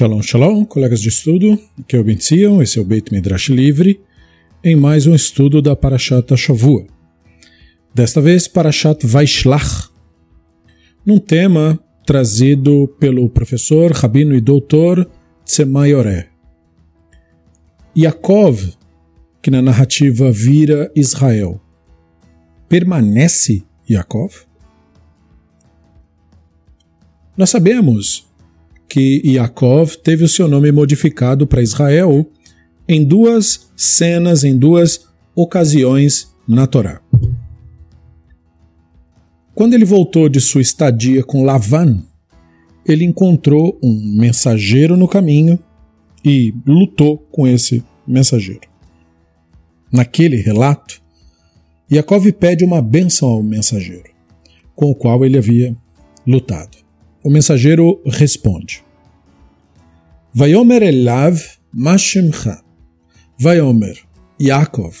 [0.00, 4.00] Shalom, shalom, colegas de estudo, que é o Benzion, esse é o Beit Midrash Livre,
[4.64, 6.86] em mais um estudo da Parashat Shavua.
[7.94, 9.90] Desta vez, Parashat Vaishlach,
[11.04, 15.06] num tema trazido pelo professor, rabino e doutor
[15.44, 16.30] Tzemayoré.
[17.94, 18.72] Yaakov,
[19.42, 21.60] que na narrativa vira Israel,
[22.70, 24.46] permanece Yaakov?
[27.36, 28.29] Nós sabemos
[28.90, 32.28] que Yaakov teve o seu nome modificado para Israel
[32.88, 37.00] em duas cenas, em duas ocasiões na Torá.
[39.54, 42.02] Quando ele voltou de sua estadia com Lavan,
[42.84, 45.56] ele encontrou um mensageiro no caminho
[46.24, 48.68] e lutou com esse mensageiro.
[49.92, 51.00] Naquele relato,
[51.92, 54.10] Yaakov pede uma benção ao mensageiro,
[54.74, 55.76] com o qual ele havia
[56.26, 56.89] lutado.
[57.22, 58.82] O mensageiro responde:
[60.34, 61.38] Vayomer elav
[61.72, 62.62] mashemcha.
[63.38, 63.98] Vayomer
[64.40, 64.96] Yaakov.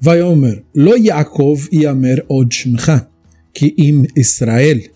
[0.00, 3.08] Vayomer lo Yaakov yamer od shemcha.
[3.54, 4.90] Ki im Israel.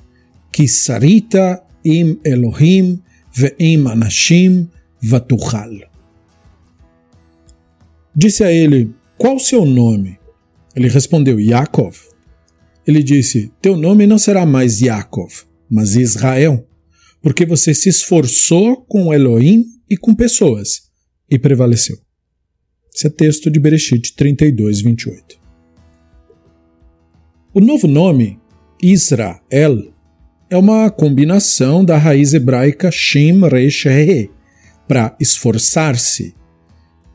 [0.52, 3.00] Ki sarita im Elohim
[3.32, 4.68] ve'im anashim
[5.02, 5.88] vatuchal.
[8.14, 10.18] Disse a ele: Qual o seu nome?
[10.76, 11.96] Ele respondeu: Yaakov.
[12.86, 16.66] Ele disse: Teu nome não será mais Yaakov mas Israel,
[17.22, 20.90] porque você se esforçou com Elohim e com pessoas
[21.30, 21.96] e prevaleceu.
[22.94, 25.38] Esse é texto de Bereshit 32, 28.
[27.54, 28.38] O novo nome,
[28.82, 29.92] Israel,
[30.48, 34.30] é uma combinação da raiz hebraica Shem Resh He,
[34.88, 36.34] para esforçar-se,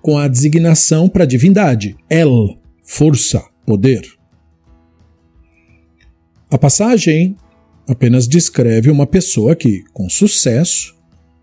[0.02, 4.08] com a designação para divindade, El, força, poder.
[6.50, 7.35] A passagem
[7.88, 10.96] apenas descreve uma pessoa que, com sucesso,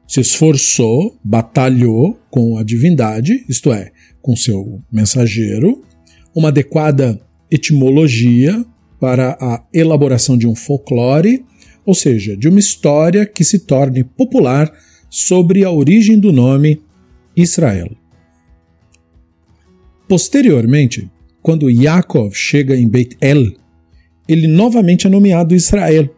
[0.06, 5.82] se esforçou, batalhou com a divindade, isto é, com seu mensageiro,
[6.34, 7.20] uma adequada
[7.50, 8.64] etimologia
[9.00, 11.44] para a elaboração de um folclore,
[11.84, 14.72] ou seja, de uma história que se torne popular
[15.10, 16.80] sobre a origem do nome
[17.36, 17.90] Israel.
[20.08, 21.10] Posteriormente,
[21.42, 23.52] quando Yaakov chega em Beit El,
[24.28, 26.08] ele novamente é nomeado Israel,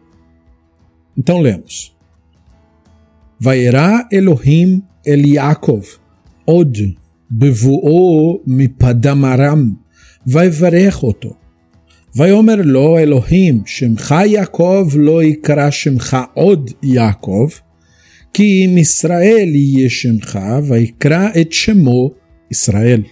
[1.18, 1.96] então lemos.
[3.40, 5.84] Vairá Elohim el Yaakov,
[6.46, 6.76] od
[7.30, 9.76] bevuo mipadamaram,
[10.26, 11.34] ויברך אותו.
[12.16, 17.48] ויאמר לו אלוהים, שמך יעקב לא יקרא שמך עוד יעקב,
[18.34, 20.38] כי אם ישראל יהיה שמך,
[20.68, 22.10] ויקרא את שמו
[22.54, 23.02] Israel.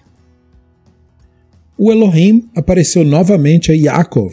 [1.80, 4.32] O Elohim apareceu novamente a Yaakov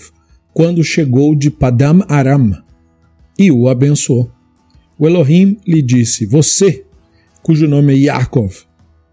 [0.51, 2.53] quando chegou de Padam Aram,
[3.40, 4.30] e o abençoou.
[4.98, 6.84] O Elohim lhe disse: Você,
[7.42, 8.54] cujo nome é Yaakov,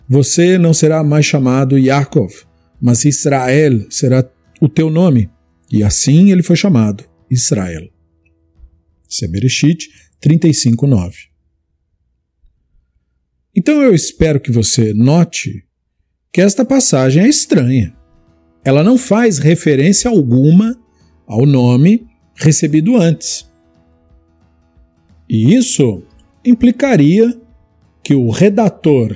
[0.10, 2.34] você não será mais chamado Yaakov,
[2.82, 4.30] mas Israel será
[4.60, 5.30] o teu nome.
[5.72, 7.88] E assim ele foi chamado Israel.
[9.08, 9.88] Sebereshit
[10.22, 11.14] 35:9.
[13.56, 15.66] Então eu espero que você note
[16.34, 17.96] que esta passagem é estranha.
[18.64, 20.78] Ela não faz referência alguma
[21.26, 22.06] ao nome
[22.36, 23.47] recebido antes.
[25.30, 26.04] E isso
[26.44, 27.38] implicaria
[28.04, 29.16] que o redator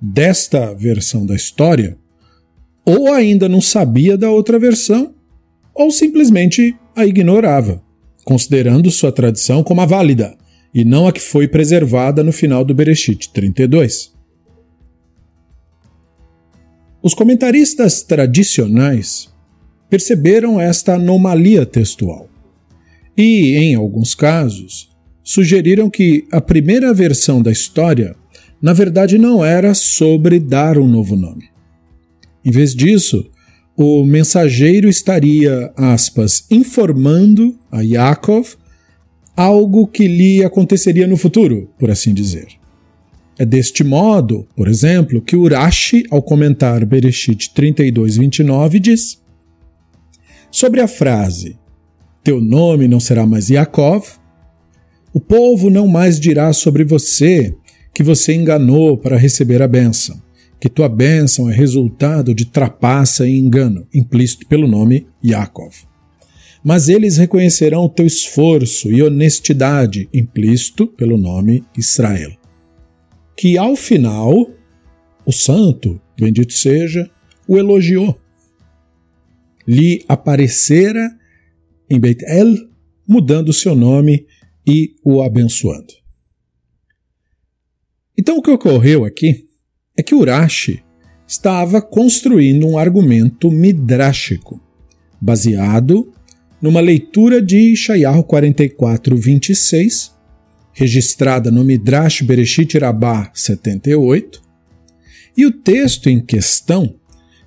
[0.00, 1.98] desta versão da história
[2.84, 5.14] ou ainda não sabia da outra versão,
[5.74, 7.82] ou simplesmente a ignorava,
[8.24, 10.36] considerando sua tradição como a válida
[10.72, 14.14] e não a que foi preservada no final do Bereshit 32.
[17.02, 19.28] Os comentaristas tradicionais
[19.90, 22.28] perceberam esta anomalia textual
[23.16, 24.87] e, em alguns casos,
[25.28, 28.16] sugeriram que a primeira versão da história,
[28.62, 31.50] na verdade, não era sobre dar um novo nome.
[32.42, 33.28] Em vez disso,
[33.76, 38.56] o mensageiro estaria, aspas, informando a Yaakov
[39.36, 42.46] algo que lhe aconteceria no futuro, por assim dizer.
[43.38, 49.22] É deste modo, por exemplo, que Urashi, ao comentar Bereshit 32:29, diz:
[50.50, 51.58] Sobre a frase
[52.24, 54.18] Teu nome não será mais Yaakov,
[55.18, 57.52] o povo não mais dirá sobre você
[57.92, 60.22] que você enganou para receber a bênção,
[60.60, 65.74] que tua bênção é resultado de trapaça e engano, implícito pelo nome Yaakov.
[66.62, 72.30] Mas eles reconhecerão o teu esforço e honestidade, implícito pelo nome Israel.
[73.36, 74.48] Que ao final,
[75.26, 77.10] o santo, bendito seja,
[77.48, 78.16] o elogiou.
[79.66, 81.10] Lhe aparecera
[81.90, 82.54] em Beit El,
[83.04, 84.24] mudando seu nome
[84.68, 85.94] e o abençoando.
[88.16, 89.46] Então o que ocorreu aqui
[89.96, 90.84] é que Urashi
[91.26, 94.60] estava construindo um argumento midrástico,
[95.18, 96.12] baseado
[96.60, 100.14] numa leitura de Shayahu 44, 26,
[100.72, 104.42] registrada no Midrash Bereshit Rabbah 78,
[105.36, 106.96] e o texto em questão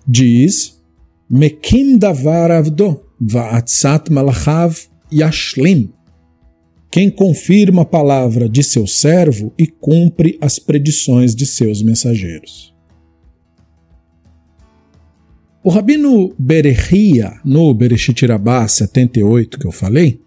[0.07, 0.81] diz
[1.29, 4.75] Mekim davar avdo va'atzat malachav
[5.12, 5.91] yashlim
[6.91, 12.75] quem confirma a palavra de seu servo e cumpre as predições de seus mensageiros.
[15.63, 20.19] O Rabino Berechia, no Bereshit Rabbah 78 que eu falei,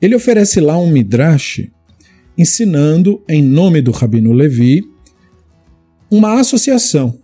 [0.00, 1.70] ele oferece lá um midrash
[2.36, 4.82] ensinando, em nome do Rabino Levi,
[6.10, 7.18] uma associação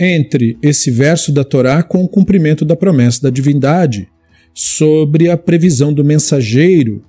[0.00, 4.08] entre esse verso da Torá com o cumprimento da promessa da divindade
[4.52, 7.04] sobre a previsão do mensageiro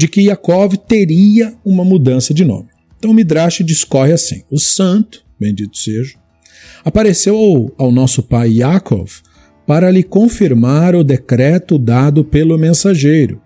[0.00, 2.70] de que Yaakov teria uma mudança de nome.
[2.98, 6.14] Então o Midrash discorre assim: O santo, bendito seja,
[6.82, 9.20] apareceu ao, ao nosso pai Yaakov
[9.66, 13.42] para lhe confirmar o decreto dado pelo mensageiro,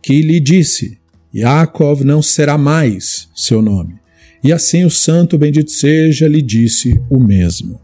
[0.00, 1.00] que lhe disse:
[1.34, 3.96] Yaakov não será mais seu nome.
[4.44, 7.80] E assim o santo, bendito seja, lhe disse o mesmo.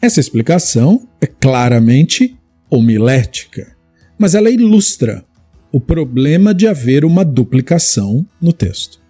[0.00, 2.36] Essa explicação é claramente
[2.68, 3.80] homilética
[4.18, 5.24] mas ela ilustra
[5.72, 9.00] o problema de haver uma duplicação no texto.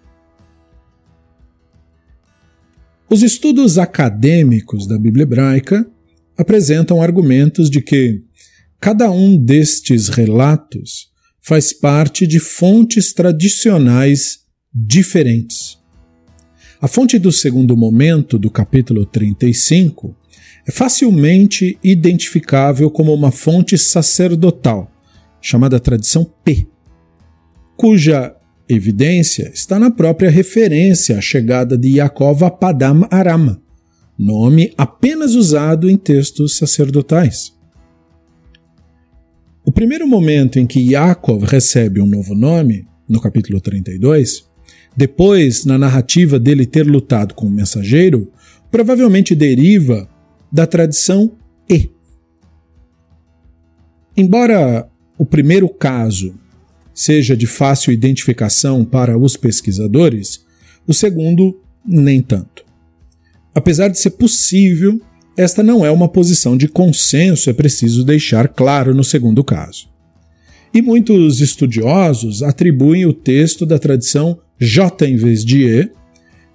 [3.09, 5.85] Os estudos acadêmicos da Bíblia hebraica
[6.37, 8.23] apresentam argumentos de que
[8.79, 11.11] cada um destes relatos
[11.41, 14.39] faz parte de fontes tradicionais
[14.73, 15.77] diferentes.
[16.81, 20.15] A fonte do segundo momento do capítulo 35
[20.67, 24.91] é facilmente identificável como uma fonte sacerdotal,
[25.43, 26.65] chamada tradição P,
[27.75, 28.33] cuja
[28.67, 33.59] evidência está na própria referência à chegada de Yaakov a Padam Aram,
[34.17, 37.53] nome apenas usado em textos sacerdotais.
[39.65, 44.45] O primeiro momento em que Yaakov recebe um novo nome, no capítulo 32,
[44.95, 48.31] depois na narrativa dele ter lutado com o mensageiro,
[48.71, 50.07] provavelmente deriva
[50.49, 51.33] da tradição
[51.69, 51.89] E.
[54.15, 56.33] Embora o primeiro caso
[56.93, 60.45] seja de fácil identificação para os pesquisadores,
[60.87, 62.63] o segundo, nem tanto.
[63.53, 65.01] Apesar de ser possível,
[65.35, 69.89] esta não é uma posição de consenso, é preciso deixar claro no segundo caso.
[70.73, 75.91] E muitos estudiosos atribuem o texto da tradição J em vez de E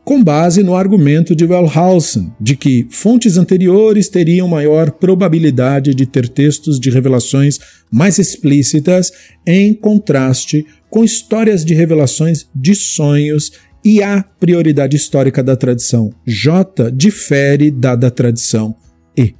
[0.08, 6.30] com base no argumento de Wellhausen de que fontes anteriores teriam maior probabilidade de ter
[6.30, 7.58] textos de revelações
[7.92, 9.12] mais explícitas,
[9.46, 13.52] em contraste com histórias de revelações de sonhos
[13.84, 18.74] e a prioridade histórica da tradição J difere da da tradição
[19.14, 19.34] E.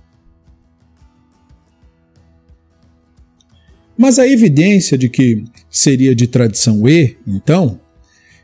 [3.96, 7.80] Mas a evidência de que seria de tradição E, então,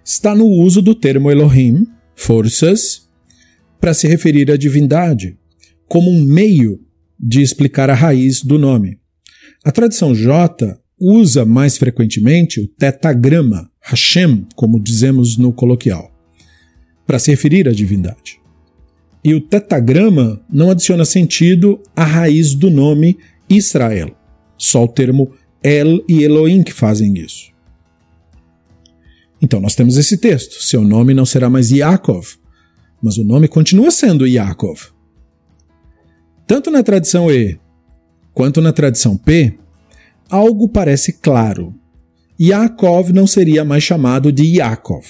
[0.03, 3.09] está no uso do termo Elohim forças,
[3.81, 5.37] para se referir à divindade,
[5.87, 6.81] como um meio
[7.19, 8.99] de explicar a raiz do nome.
[9.65, 16.11] A tradição J usa mais frequentemente o tetagrama, Hashem, como dizemos no coloquial,
[17.07, 18.41] para se referir à divindade.
[19.23, 23.17] E o tetagrama não adiciona sentido à raiz do nome
[23.49, 24.15] Israel,
[24.57, 27.54] só o termo El e Elohim que fazem isso.
[29.45, 32.27] Então nós temos esse texto: seu nome não será mais Yaakov,
[33.03, 34.89] mas o nome continua sendo Yaakov.
[36.47, 37.59] Tanto na tradição E
[38.33, 39.53] quanto na tradição P,
[40.31, 41.75] algo parece claro.
[42.41, 45.05] Yaakov não seria mais chamado de Yaakov,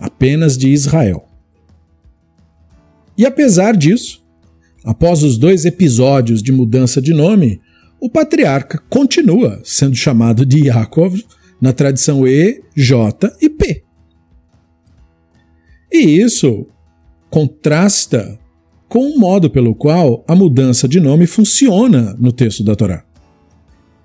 [0.00, 1.28] apenas de Israel.
[3.18, 4.24] E apesar disso,
[4.82, 7.60] após os dois episódios de mudança de nome,
[8.00, 11.22] o patriarca continua sendo chamado de Yaakov
[11.60, 13.82] na tradição E, J e P.
[15.92, 16.66] E isso
[17.30, 18.38] contrasta
[18.88, 23.04] com o modo pelo qual a mudança de nome funciona no texto da Torá.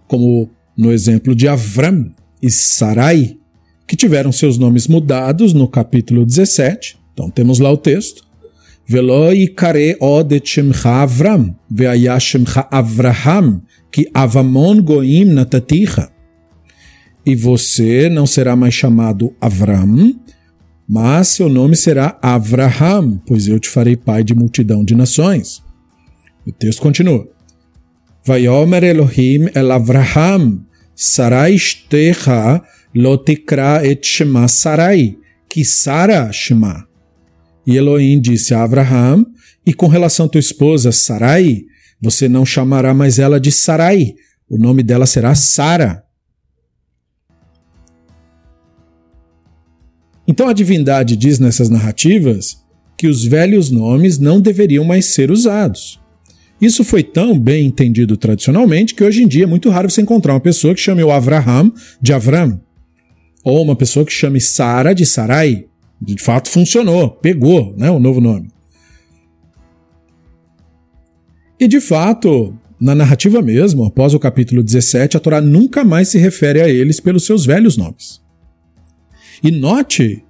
[0.07, 3.37] Como no exemplo de Avram e Sarai,
[3.87, 6.97] que tiveram seus nomes mudados no capítulo 17.
[7.13, 8.23] Então temos lá o texto.
[8.87, 16.09] Velo ikare od et shemcha Avram, ve'aya shemcha Avraham, ki avamon goim nataticha
[17.25, 20.15] e você não será mais chamado Avram,
[20.87, 25.63] mas seu nome será Avraham, pois eu te farei pai de multidão de nações.
[26.45, 27.27] O texto continua.
[28.25, 32.61] Vayomer Elohim el Avraham, Sarai shtecha
[32.93, 35.15] lotikra et shema Sarai,
[35.49, 36.85] que Sara Shema.
[37.65, 39.25] E Elohim disse a Abraham,
[39.65, 41.61] e com relação à tua esposa Sarai,
[42.01, 44.13] você não chamará mais ela de Sarai,
[44.49, 46.03] o nome dela será Sara.
[50.27, 52.61] Então a divindade diz nessas narrativas
[52.97, 55.99] que os velhos nomes não deveriam mais ser usados.
[56.61, 60.33] Isso foi tão bem entendido tradicionalmente que hoje em dia é muito raro você encontrar
[60.33, 62.61] uma pessoa que chame o Avraham de Avram,
[63.43, 65.65] ou uma pessoa que chame Sara de Sarai.
[65.99, 68.49] De fato funcionou, pegou né, o novo nome.
[71.59, 76.19] E de fato, na narrativa mesmo, após o capítulo 17, a Torá nunca mais se
[76.19, 78.20] refere a eles pelos seus velhos nomes.
[79.43, 80.23] E note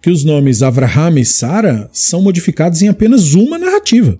[0.00, 4.18] que os nomes Avraham e Sara são modificados em apenas uma narrativa.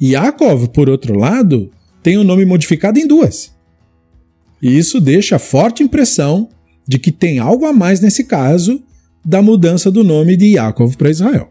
[0.00, 1.70] Yaakov, por outro lado,
[2.02, 3.54] tem o nome modificado em duas.
[4.62, 6.48] E isso deixa a forte impressão
[6.86, 8.82] de que tem algo a mais nesse caso
[9.24, 11.50] da mudança do nome de Yaakov para Israel.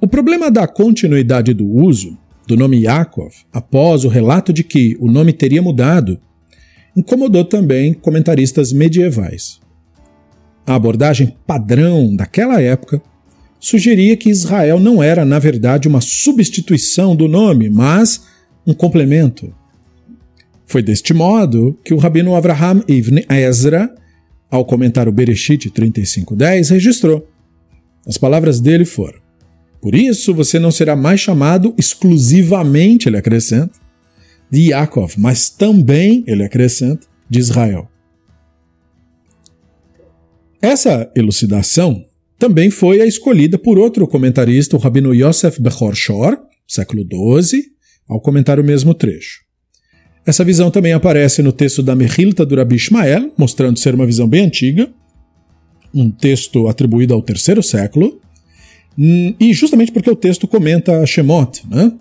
[0.00, 2.16] O problema da continuidade do uso
[2.46, 6.18] do nome Yaakov, após o relato de que o nome teria mudado,
[7.00, 9.58] incomodou também comentaristas medievais.
[10.66, 13.02] A abordagem padrão daquela época
[13.58, 18.22] sugeria que Israel não era, na verdade, uma substituição do nome, mas
[18.66, 19.52] um complemento.
[20.66, 23.92] Foi deste modo que o rabino Avraham Ibn Ezra,
[24.50, 27.26] ao comentar o Bereshit 35.10, registrou.
[28.06, 29.18] As palavras dele foram:
[29.80, 33.78] por isso você não será mais chamado exclusivamente, ele acrescenta,
[34.50, 37.88] de Yaakov, mas também, ele acrescenta, de Israel.
[40.60, 42.04] Essa elucidação
[42.38, 47.62] também foi a escolhida por outro comentarista, o rabino Yosef Bechor Shor, século XII,
[48.08, 49.40] ao comentar o mesmo trecho.
[50.26, 54.28] Essa visão também aparece no texto da Mechilta do Rabi Ishmael, mostrando ser uma visão
[54.28, 54.92] bem antiga,
[55.94, 58.20] um texto atribuído ao terceiro século,
[58.98, 61.92] Hum, e justamente porque o texto comenta Shemot, né?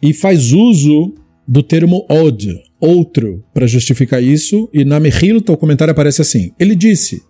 [0.00, 1.14] E faz uso
[1.46, 6.74] do termo od, outro, para justificar isso, e na Mechilta o comentário aparece assim: Ele
[6.74, 7.22] disse: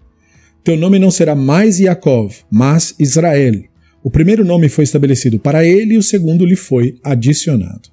[0.63, 3.55] Teu nome não será mais Yaakov, mas Israel.
[4.03, 7.89] O primeiro nome foi estabelecido para ele e o segundo lhe foi adicionado.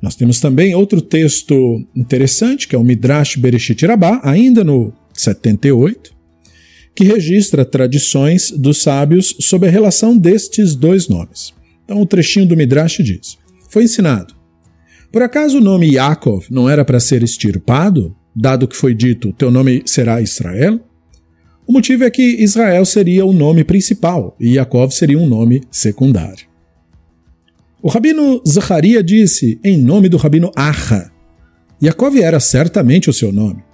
[0.00, 6.14] Nós temos também outro texto interessante, que é o Midrash Bereshit Rabbah, ainda no 78,
[6.94, 11.52] que registra tradições dos sábios sobre a relação destes dois nomes.
[11.84, 13.36] Então, o trechinho do Midrash diz:
[13.68, 14.35] Foi ensinado.
[15.16, 19.50] Por acaso o nome Yaakov não era para ser extirpado, dado que foi dito: Teu
[19.50, 20.78] nome será Israel?
[21.66, 26.46] O motivo é que Israel seria o nome principal e Yaakov seria um nome secundário.
[27.80, 31.10] O rabino Zacharia disse, em nome do rabino Acha,
[31.82, 33.64] Yaakov era certamente o seu nome.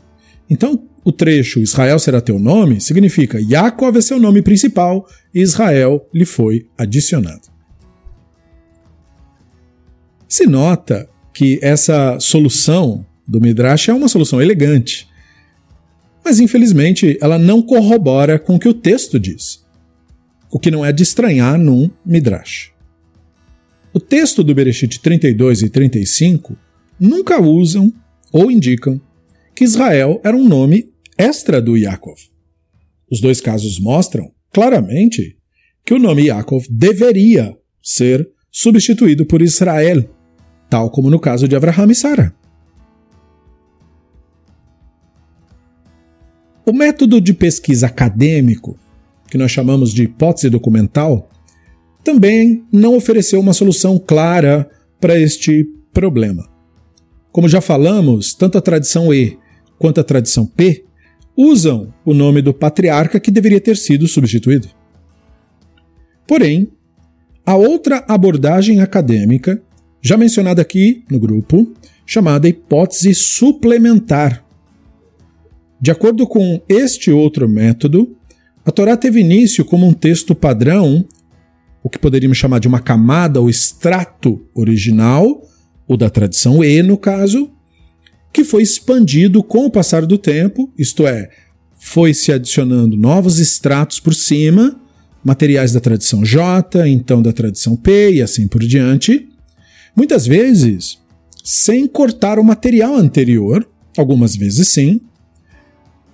[0.49, 6.07] Então, o trecho Israel será teu nome significa Yaakov é seu nome principal e Israel
[6.15, 7.51] lhe foi adicionado.
[10.29, 15.09] Se nota que essa solução do Midrash é uma solução elegante,
[16.25, 19.65] mas infelizmente ela não corrobora com o que o texto diz,
[20.51, 22.73] o que não é de estranhar num Midrash.
[23.95, 26.57] O texto do Bereshit 32 e 35
[26.99, 27.93] nunca usam
[28.33, 29.01] ou indicam
[29.55, 32.19] que Israel era um nome extra do Yaakov.
[33.11, 35.37] Os dois casos mostram claramente
[35.85, 40.09] que o nome Yaakov deveria ser substituído por Israel,
[40.73, 42.35] tal como no caso de Abraham e Sara.
[46.65, 48.79] O método de pesquisa acadêmico,
[49.29, 51.29] que nós chamamos de hipótese documental,
[52.03, 54.67] também não ofereceu uma solução clara
[54.99, 56.49] para este problema.
[57.31, 59.37] Como já falamos, tanto a tradição E
[59.79, 60.87] quanto a tradição P
[61.37, 64.69] usam o nome do patriarca que deveria ter sido substituído.
[66.27, 66.73] Porém,
[67.45, 69.63] há outra abordagem acadêmica,
[70.03, 71.73] já mencionada aqui no grupo,
[72.05, 74.45] chamada hipótese suplementar.
[75.81, 78.17] De acordo com este outro método,
[78.65, 81.07] a Torá teve início como um texto padrão,
[81.83, 85.43] o que poderíamos chamar de uma camada ou extrato original,
[85.87, 87.51] ou da tradição E, no caso,
[88.33, 91.29] que foi expandido com o passar do tempo, isto é,
[91.77, 94.81] foi se adicionando novos extratos por cima,
[95.25, 99.29] materiais da tradição J, então da tradição P e assim por diante.
[99.95, 100.99] Muitas vezes
[101.43, 105.01] sem cortar o material anterior, algumas vezes sim,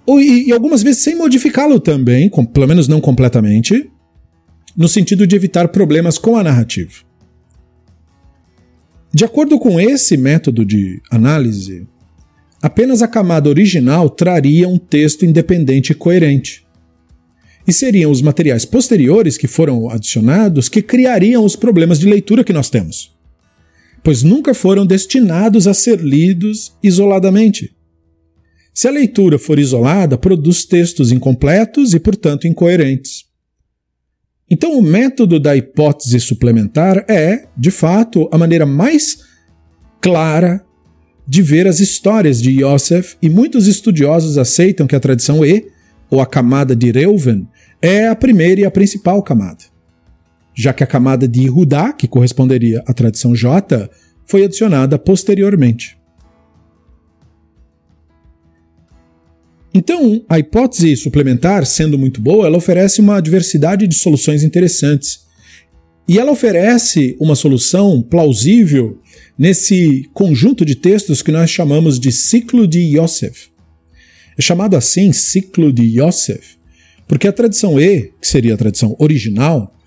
[0.08, 3.90] e, e algumas vezes sem modificá-lo também, com, pelo menos não completamente,
[4.76, 6.92] no sentido de evitar problemas com a narrativa.
[9.12, 11.86] De acordo com esse método de análise,
[12.62, 16.66] apenas a camada original traria um texto independente e coerente.
[17.66, 22.52] E seriam os materiais posteriores que foram adicionados que criariam os problemas de leitura que
[22.52, 23.14] nós temos,
[24.08, 27.76] pois nunca foram destinados a ser lidos isoladamente.
[28.72, 33.26] Se a leitura for isolada, produz textos incompletos e, portanto, incoerentes.
[34.48, 39.18] Então, o método da hipótese suplementar é, de fato, a maneira mais
[40.00, 40.64] clara
[41.26, 45.66] de ver as histórias de Yosef, e muitos estudiosos aceitam que a tradição E,
[46.08, 47.46] ou a camada de Reuven,
[47.82, 49.64] é a primeira e a principal camada.
[50.58, 53.88] Já que a camada de Yehudá, que corresponderia à tradição J,
[54.26, 55.96] foi adicionada posteriormente.
[59.72, 65.20] Então, a hipótese suplementar, sendo muito boa, ela oferece uma diversidade de soluções interessantes.
[66.08, 69.00] E ela oferece uma solução plausível
[69.38, 73.50] nesse conjunto de textos que nós chamamos de ciclo de Yosef.
[74.36, 76.56] É chamado assim ciclo de Yosef,
[77.06, 79.77] porque a tradição E, que seria a tradição original,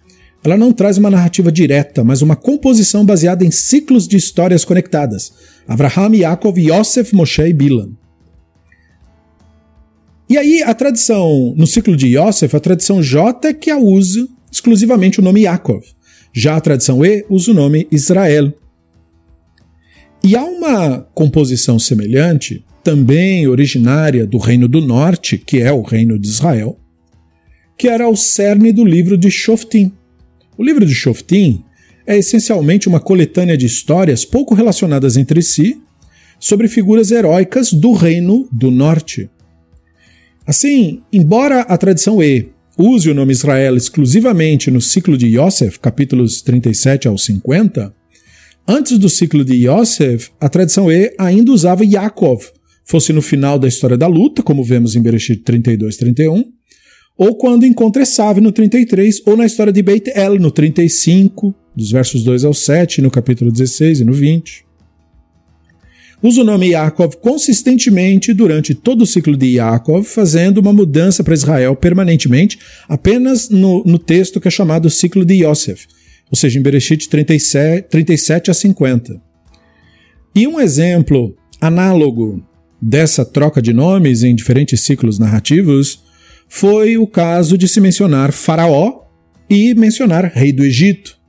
[0.44, 5.32] ela não traz uma narrativa direta, mas uma composição baseada em ciclos de histórias conectadas.
[5.68, 7.92] Abraham, Yaakov, Yosef, Moshe e Bilan.
[10.28, 14.28] E aí, a tradição, no ciclo de Yosef, a tradição J é que a usa
[14.52, 15.84] exclusivamente o nome Yaakov.
[16.34, 18.54] Já a tradição E usa o nome Israel.
[20.24, 26.18] E há uma composição semelhante, também originária do Reino do Norte, que é o Reino
[26.18, 26.80] de Israel,
[27.78, 29.92] que era o cerne do livro de Shoftim.
[30.62, 31.64] O livro de Shoftim
[32.06, 35.82] é essencialmente uma coletânea de histórias pouco relacionadas entre si
[36.40, 39.28] sobre figuras heróicas do Reino do Norte.
[40.46, 46.44] Assim, embora a tradição E use o nome Israel exclusivamente no ciclo de Yosef, capítulos
[46.44, 47.92] 37 ao 50,
[48.68, 52.52] antes do ciclo de Yosef, a tradição E ainda usava Yaakov,
[52.86, 56.44] fosse no final da história da luta, como vemos em Bereshit 32, 31,
[57.24, 61.92] ou quando encontra Esav no 33, ou na história de Beit El no 35, dos
[61.92, 64.66] versos 2 ao 7, no capítulo 16 e no 20
[66.24, 71.34] usa o nome Yaakov consistentemente durante todo o ciclo de Yaakov, fazendo uma mudança para
[71.34, 75.88] Israel permanentemente, apenas no, no, texto que é chamado ciclo de Yosef,
[76.30, 79.22] ou seja, em Bereshit 37, 37 a 50.
[80.36, 82.44] E um exemplo análogo
[82.80, 86.11] dessa troca de nomes em diferentes ciclos narrativos
[86.54, 89.06] foi o caso de se mencionar Faraó
[89.50, 91.22] e mencionar Rei do Egito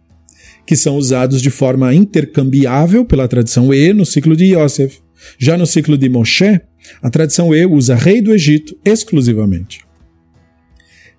[0.67, 5.01] que são usados de forma intercambiável pela tradição E no ciclo de Yosef.
[5.39, 6.61] Já no ciclo de Moshe,
[7.01, 9.85] a tradição E usa rei do Egito exclusivamente.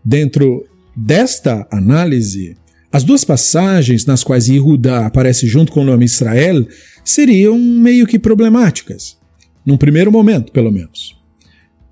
[0.03, 2.55] Dentro desta análise,
[2.91, 6.65] as duas passagens nas quais Yehudá aparece junto com o nome Israel
[7.03, 9.17] seriam meio que problemáticas,
[9.65, 11.22] num primeiro momento, pelo menos.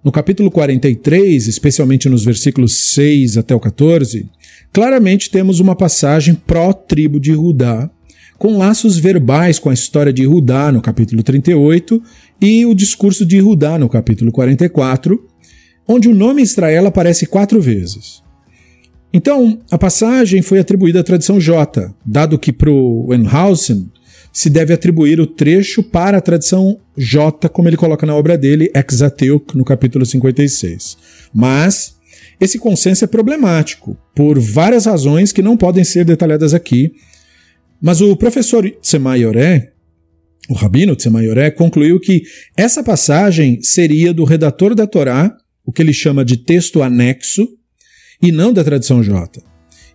[0.04, 4.28] No capítulo 43, especialmente nos versículos 6 até o 14,
[4.74, 7.88] claramente temos uma passagem pró-tribo de Rudá,
[8.40, 12.02] com laços verbais com a história de Rudá no capítulo 38
[12.42, 15.24] e o discurso de Rudá no capítulo 44,
[15.88, 18.24] onde o nome Israel aparece quatro vezes.
[19.14, 23.88] Então, a passagem foi atribuída à tradição J, dado que para o Wenhausen
[24.32, 28.72] se deve atribuir o trecho para a tradição J, como ele coloca na obra dele,
[28.74, 30.98] Exateuk, no capítulo 56.
[31.34, 31.96] Mas
[32.39, 36.91] esse consenso é problemático, por várias razões que não podem ser detalhadas aqui.
[37.82, 39.74] Mas o professor Tsemayoré,
[40.50, 42.24] o rabino Tsemayoré, concluiu que
[42.56, 47.48] essa passagem seria do redator da Torá, o que ele chama de texto anexo,
[48.22, 49.51] e não da tradição J.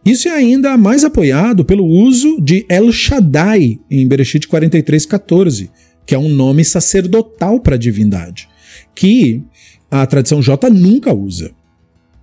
[0.06, 5.68] Isso é ainda mais apoiado pelo uso de El Shaddai em Bereshit 43:14,
[6.06, 8.48] que é um nome sacerdotal para a divindade,
[8.94, 9.42] que
[9.90, 11.50] a tradição J nunca usa.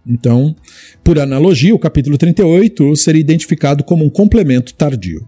[0.08, 0.56] Então,
[1.04, 5.28] por analogia, o capítulo 38 seria identificado como um complemento tardio.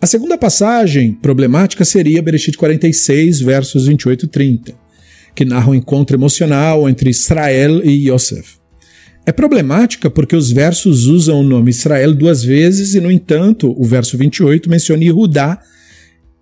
[0.00, 4.74] A segunda passagem problemática seria Bereshit 46, versos 28 e 30,
[5.32, 8.57] que narra um encontro emocional entre Israel e Yosef.
[9.28, 13.84] É problemática porque os versos usam o nome Israel duas vezes e, no entanto, o
[13.84, 15.60] verso 28 menciona Yehudá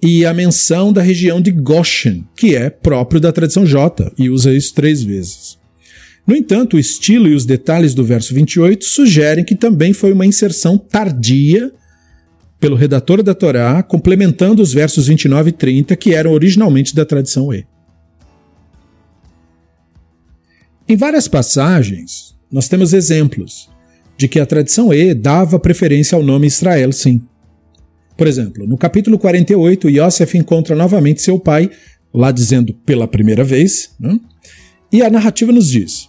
[0.00, 4.52] e a menção da região de Goshen, que é próprio da tradição J, e usa
[4.52, 5.58] isso três vezes.
[6.24, 10.24] No entanto, o estilo e os detalhes do verso 28 sugerem que também foi uma
[10.24, 11.72] inserção tardia
[12.60, 17.52] pelo redator da Torá, complementando os versos 29 e 30, que eram originalmente da tradição
[17.52, 17.66] E.
[20.88, 23.68] Em várias passagens, nós temos exemplos
[24.16, 27.20] de que a tradição E dava preferência ao nome Israel, sim.
[28.16, 31.70] Por exemplo, no capítulo 48, Yosef encontra novamente seu pai,
[32.14, 34.18] lá dizendo pela primeira vez, né?
[34.90, 36.08] e a narrativa nos diz: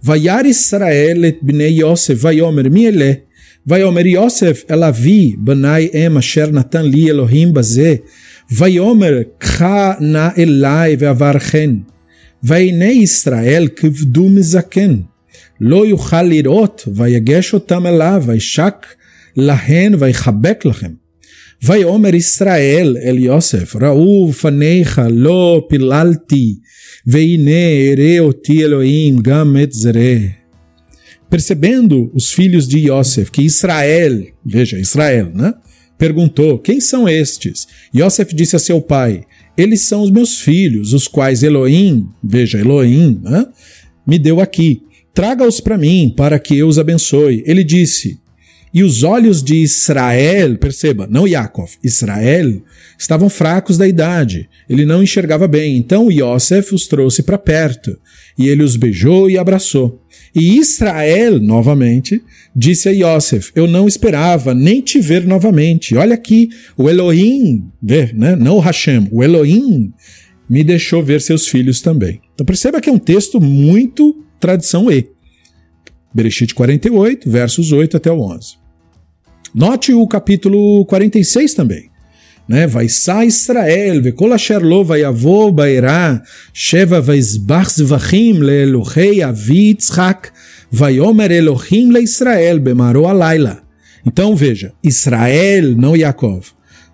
[0.00, 3.24] Vayar Israel et bnei Yosef vayomer miele,
[3.66, 8.02] vayomer Yosef elavi banai Emma asher natan li Elohim baze,
[8.48, 11.84] vayomer kha na elai veavarchen,
[12.40, 15.09] vainei Israel kivdum zaken.
[15.61, 18.85] לא יוכל לראות, ויגש אותם אליו, וישק
[19.35, 20.91] להן, ויחבק לכם.
[21.63, 26.55] ויאמר ישראל אל יוסף, ראו פניך לא פיללתי,
[27.07, 30.19] והנה אראה אותי אלוהים גם את זרע.
[31.29, 35.53] Percebendo os filhos de Yosef que Israel, veja, Israel, né?
[35.97, 37.67] Perguntou: Quem são estes?
[37.93, 39.23] Yosef disse a seu pai:
[39.57, 43.45] Eles são os meus filhos, os quais Elohim, veja, Elohim, né?
[44.05, 44.83] me deu aqui.
[45.12, 47.42] Traga-os para mim, para que eu os abençoe.
[47.46, 48.20] Ele disse:
[48.72, 52.62] e os olhos de Israel, perceba, não Yaakov, Israel,
[52.96, 54.48] estavam fracos da idade.
[54.68, 55.76] Ele não enxergava bem.
[55.76, 57.98] Então Yosef os trouxe para perto.
[58.38, 60.00] E ele os beijou e abraçou.
[60.32, 62.22] E Israel, novamente,
[62.54, 65.96] disse a Yosef: Eu não esperava nem te ver novamente.
[65.96, 68.36] Olha aqui, o Elohim, ver, né?
[68.36, 69.92] não o Hashem, o Elohim
[70.48, 72.20] me deixou ver seus filhos também.
[72.34, 75.10] Então perceba que é um texto muito tradição E.
[76.12, 78.58] Bereshit 48, versos 8 até o 11.
[79.54, 81.90] Note o capítulo 46 também.
[82.48, 82.66] Né?
[82.66, 86.20] Vai sa Israel, vekol asher lo vayavo baera,
[86.52, 90.30] sheva vaizbach zvachim leelohei avi Yitzchak,
[90.70, 93.62] vayomer Elohim leIsrael bemaro alayla.
[94.04, 96.46] Então veja, Israel, não Yaakov,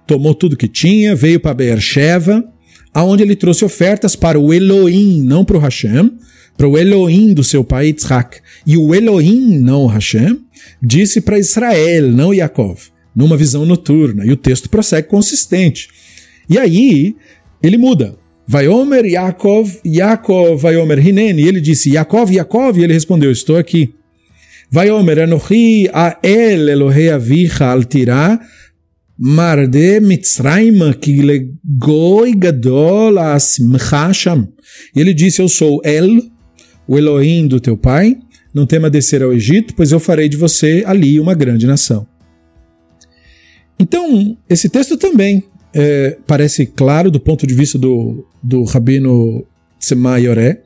[0.07, 2.45] tomou tudo que tinha, veio para Beersheba,
[2.93, 6.11] aonde ele trouxe ofertas para o Elohim, não para o Hashem,
[6.57, 8.39] para o Elohim do seu pai Yitzhak.
[8.67, 10.41] E o Elohim, não Hashem,
[10.83, 12.81] disse para Israel, não Yaakov,
[13.15, 14.25] numa visão noturna.
[14.25, 15.89] E o texto prossegue consistente.
[16.49, 17.17] E aí
[17.63, 18.17] ele muda.
[18.47, 21.41] Vaiomer Yaakov, Yaakov Vaiomer Hinen.
[21.41, 22.79] E ele disse, Yaakov, Yaakov.
[22.79, 23.93] E ele respondeu, estou aqui.
[24.71, 28.41] Vaiomer Anochi Ael Elohei Avicha Al Tirah
[29.19, 34.49] Marde Mitzrayim Kile Goi Gadol Asmcha Sham.
[34.95, 36.21] E ele disse, eu sou El,
[36.89, 38.17] o Elohim do teu pai,
[38.55, 42.07] não tema descer ao Egito, pois eu farei de você ali uma grande nação.
[43.79, 45.45] Então, esse texto também
[45.75, 49.45] é, parece claro do ponto de vista do, do rabino
[49.79, 50.63] Tzemaioré,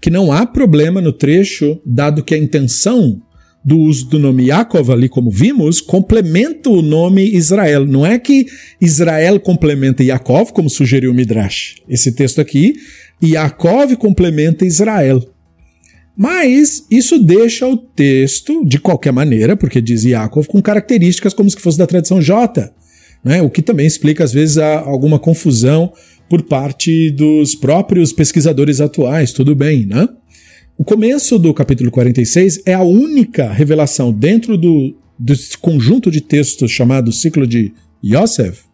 [0.00, 3.20] que não há problema no trecho, dado que a intenção
[3.64, 7.86] do uso do nome Yaakov ali, como vimos, complementa o nome Israel.
[7.86, 8.46] Não é que
[8.80, 11.76] Israel complementa Yaakov, como sugeriu o Midrash.
[11.88, 12.74] Esse texto aqui
[13.22, 15.22] Yaakov complementa Israel.
[16.16, 21.60] Mas isso deixa o texto, de qualquer maneira, porque diz Yaakov, com características como se
[21.60, 22.72] fosse da tradição J,
[23.24, 23.40] né?
[23.40, 25.92] o que também explica, às vezes, alguma confusão
[26.28, 30.08] por parte dos próprios pesquisadores atuais, tudo bem, né?
[30.76, 36.70] O começo do capítulo 46 é a única revelação dentro do, desse conjunto de textos
[36.70, 37.72] chamado ciclo de
[38.04, 38.67] Yosef,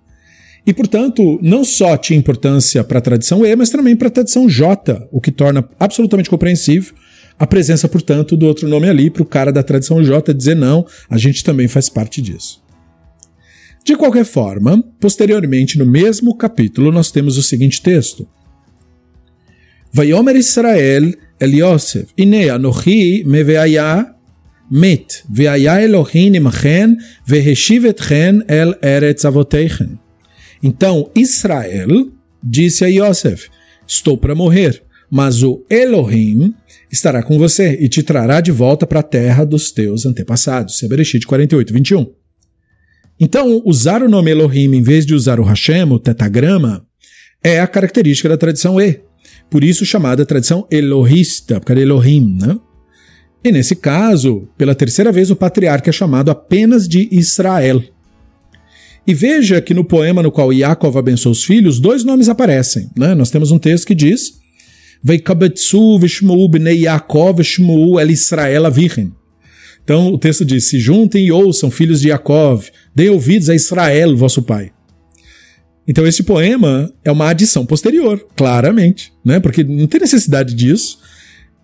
[0.67, 4.49] e, portanto, não só tinha importância para a tradição E, mas também para a tradição
[4.49, 6.95] J, o que torna absolutamente compreensível
[7.39, 10.87] a presença, portanto, do outro nome ali para o cara da tradição J dizer não,
[11.11, 12.63] a gente também faz parte disso.
[13.85, 18.27] De qualquer forma, posteriormente, no mesmo capítulo, nós temos o seguinte texto.
[19.93, 24.15] Vayomer Israel el Yosef, ine anochi meveaya
[24.71, 29.99] met, veaya Elohim imachen, veheshiv etchen el eretz avoteichen.
[30.65, 32.11] Então Israel
[32.43, 33.51] disse a Yosef:
[33.87, 36.55] Estou para morrer, mas o Elohim
[36.91, 40.79] estará com você e te trará de volta para a terra dos teus antepassados.
[40.79, 42.07] Sebereshit 48, 21.
[43.21, 46.85] Então, usar o nome Elohim em vez de usar o Hashem, o tetagrama,
[47.43, 49.03] é a característica da tradição E.
[49.51, 52.59] Por isso chamada tradição Elohista, porque era Elohim, né?
[53.45, 57.85] E nesse caso, pela terceira vez, o patriarca é chamado apenas de Israel.
[59.07, 62.89] E veja que no poema no qual Yaakov abençoa os filhos, dois nomes aparecem.
[62.97, 63.15] Né?
[63.15, 64.39] Nós temos um texto que diz:
[68.01, 68.73] el Israel.
[69.85, 74.17] Então o texto diz: Se juntem e ouçam, filhos de Yaakov, deem ouvidos a Israel,
[74.17, 74.73] vosso pai.
[75.87, 79.39] Então esse poema é uma adição posterior, claramente, né?
[79.39, 80.99] porque não tem necessidade disso.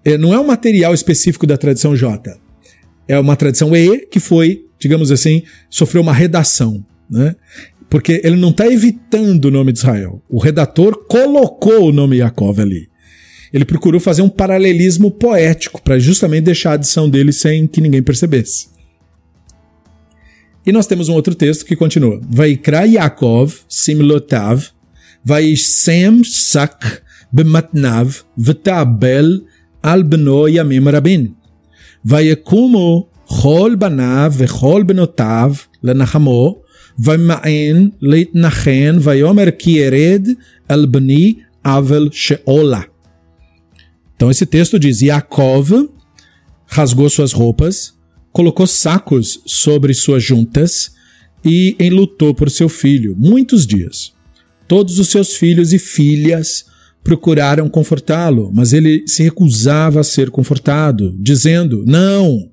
[0.05, 2.39] É, não é um material específico da tradição J.
[3.09, 7.35] É uma tradição E que foi, digamos assim, sofreu uma redação né?
[7.89, 10.23] Porque ele não está evitando o nome de Israel.
[10.29, 12.89] O redator colocou o nome Yaakov ali.
[13.53, 18.03] Ele procurou fazer um paralelismo poético para justamente deixar a adição dele sem que ninguém
[18.03, 18.69] percebesse.
[20.65, 24.69] E nós temos um outro texto que continua: Vaikra Yaakov simlotav,
[25.25, 27.01] vaishem sak
[27.33, 29.43] bematnav v'tabel
[29.83, 31.35] al bno yamim rabin,
[32.05, 36.63] vayekumo chol banav v'chol benotav lenachamo
[37.00, 40.28] ומען להתנחן, ויאמר כי ירד
[40.72, 41.34] אל בני
[41.66, 42.82] עוול שאולה.
[44.16, 45.90] Então esse texto diz: Yaakov
[46.68, 47.94] rasgou suas roupas,
[48.32, 50.92] colocou sacos sobre suas juntas
[51.44, 54.14] e enlutou por seu filho muitos dias.
[54.68, 56.66] Todos os seus filhos e filhas
[57.04, 62.50] procuraram confortá-lo, mas ele se recusava a ser confortado, dizendo: Não,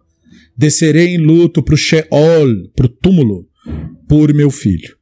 [0.57, 3.47] descerei em luto para o Sheol, para o túmulo,
[4.08, 4.96] por meu filho.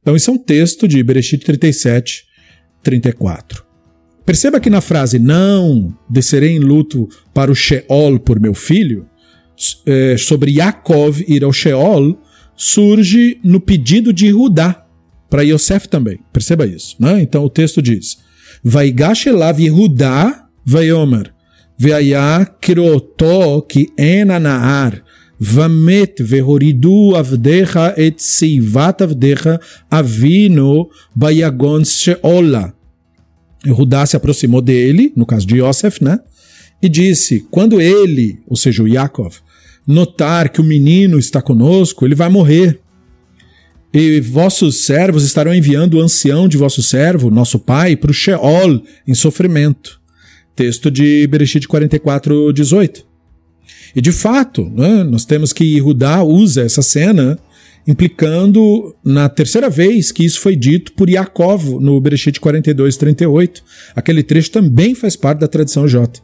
[0.00, 2.24] Então, isso é um texto de Bereshit 37,
[2.82, 3.64] 34.
[4.24, 9.06] Perceba que na frase não descerei em luto para o Sheol por meu filho,
[9.86, 12.20] é, sobre Yaakov ir ao Sheol,
[12.56, 14.84] surge no pedido de Rudá
[15.30, 16.18] para Yosef também.
[16.32, 16.96] Perceba isso.
[16.98, 17.20] Né?
[17.22, 18.18] Então o texto diz:
[18.62, 21.32] Vaigash elav Yehudá vayomer,
[21.78, 25.02] veaya kiroto ki ena naar,
[25.38, 32.74] vamet vehoridu avdecha et seivat avdecha avino bayagon sheola.
[33.64, 36.20] Yehudá se aproximou dele, no caso de Yosef, né?
[36.80, 39.36] E disse: quando ele, ou seja, o Yaakov,
[39.86, 42.80] notar que o menino está conosco, ele vai morrer.
[43.92, 48.82] E vossos servos estarão enviando o ancião de vosso servo, nosso pai, para o Sheol,
[49.06, 50.00] em sofrimento.
[50.54, 53.06] Texto de Bereshit 44, 18.
[53.94, 57.38] E de fato, né, nós temos que Rudá usa essa cena
[57.86, 63.62] implicando na terceira vez que isso foi dito por Yaakov no Bereshit 42, 38.
[63.94, 66.20] Aquele trecho também faz parte da tradição J.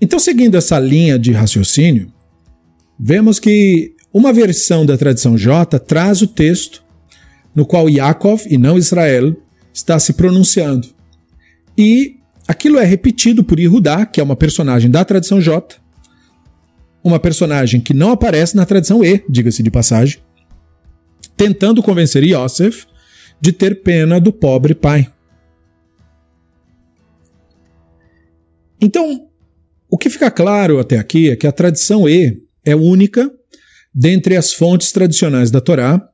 [0.00, 2.12] Então, seguindo essa linha de raciocínio,
[2.98, 6.84] vemos que uma versão da tradição J traz o texto
[7.54, 9.36] no qual Yaakov e não Israel
[9.74, 10.88] está se pronunciando.
[11.76, 12.17] E
[12.48, 15.76] aquilo é repetido por Yehudá, que é uma personagem da tradição J,
[17.04, 20.18] uma personagem que não aparece na tradição E, diga-se de passagem,
[21.36, 22.86] tentando convencer Yosef
[23.40, 25.12] de ter pena do pobre pai.
[28.80, 29.28] Então,
[29.90, 33.30] o que fica claro até aqui é que a tradição E é única
[33.94, 36.08] dentre as fontes tradicionais da Torá,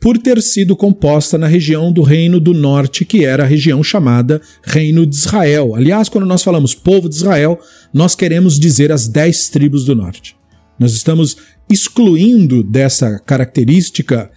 [0.00, 4.40] por ter sido composta na região do Reino do Norte, que era a região chamada
[4.62, 5.74] Reino de Israel.
[5.74, 7.60] Aliás, quando nós falamos povo de Israel,
[7.92, 10.34] nós queremos dizer as dez tribos do Norte.
[10.78, 11.36] Nós estamos
[11.68, 14.30] excluindo dessa característica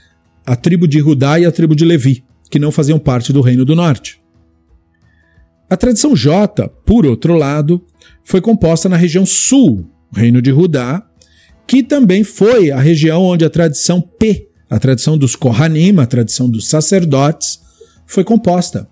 [0.46, 3.64] a tribo de Judá e a tribo de Levi, que não faziam parte do Reino
[3.64, 4.22] do Norte.
[5.70, 7.82] A tradição J, por outro lado,
[8.26, 11.08] foi composta na região sul, Reino de Judá,
[11.66, 16.50] que também foi a região onde a tradição P, a tradição dos Kohanim, a tradição
[16.50, 17.60] dos sacerdotes,
[18.08, 18.90] foi composta.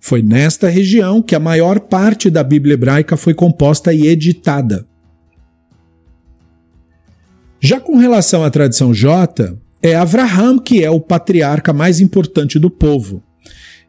[0.00, 4.84] Foi nesta região que a maior parte da Bíblia hebraica foi composta e editada.
[7.60, 12.68] Já com relação à tradição J, é Avraham que é o patriarca mais importante do
[12.68, 13.22] povo.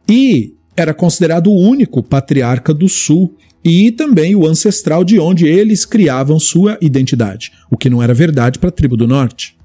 [0.08, 5.84] E era considerado o único patriarca do sul e também o ancestral de onde eles
[5.84, 9.58] criavam sua identidade, o que não era verdade para a tribo do norte.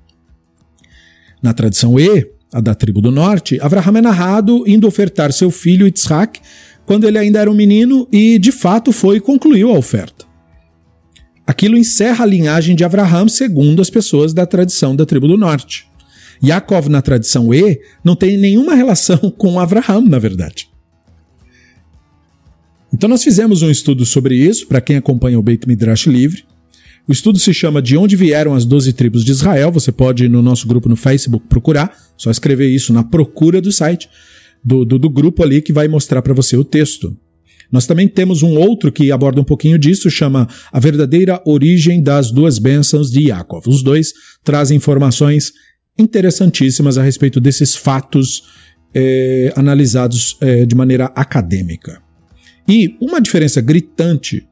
[1.46, 5.86] Na tradição E, a da tribo do norte, Avraham é narrado indo ofertar seu filho
[5.86, 6.42] Yitzhak
[6.88, 10.26] quando ele ainda era um menino e de fato foi e concluiu a oferta.
[11.46, 15.88] Aquilo encerra a linhagem de Avraham segundo as pessoas da tradição da tribo do norte.
[16.44, 20.68] Yaakov, na tradição E, não tem nenhuma relação com Avraham, na verdade.
[22.92, 26.44] Então nós fizemos um estudo sobre isso, para quem acompanha o Beit Midrash Livre.
[27.08, 29.72] O estudo se chama De Onde Vieram as Doze Tribos de Israel.
[29.72, 33.72] Você pode ir no nosso grupo no Facebook procurar, só escrever isso na procura do
[33.72, 34.10] site,
[34.64, 37.16] do, do, do grupo ali que vai mostrar para você o texto.
[37.72, 42.32] Nós também temos um outro que aborda um pouquinho disso, chama A Verdadeira Origem das
[42.32, 43.68] Duas Bênçãos de Yaakov.
[43.68, 44.12] Os dois
[44.44, 45.52] trazem informações
[45.98, 48.44] interessantíssimas a respeito desses fatos
[48.94, 52.02] eh, analisados eh, de maneira acadêmica.
[52.68, 54.44] E uma diferença gritante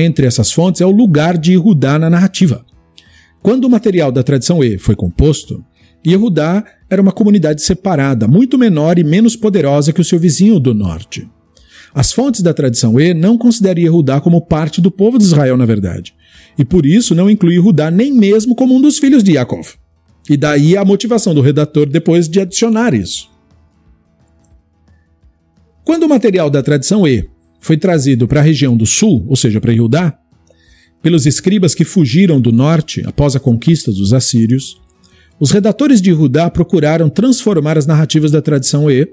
[0.00, 2.64] entre essas fontes é o lugar de Yehudá na narrativa.
[3.42, 5.64] Quando o material da tradição E foi composto,
[6.06, 10.74] Yehudá era uma comunidade separada, muito menor e menos poderosa que o seu vizinho do
[10.74, 11.28] norte.
[11.94, 15.66] As fontes da tradição E não consideram Yehudá como parte do povo de Israel, na
[15.66, 16.14] verdade,
[16.58, 19.74] e por isso não inclui Yehudá nem mesmo como um dos filhos de Yaakov.
[20.28, 23.28] E daí a motivação do redator depois de adicionar isso.
[25.84, 27.28] Quando o material da tradição E
[27.60, 30.18] foi trazido para a região do sul, ou seja, para Judá,
[31.02, 34.80] pelos escribas que fugiram do norte após a conquista dos assírios,
[35.38, 39.08] os redatores de Judá procuraram transformar as narrativas da tradição E,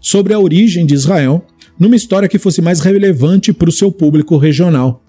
[0.00, 1.46] sobre a origem de Israel
[1.78, 5.02] numa história que fosse mais relevante para o seu público regional.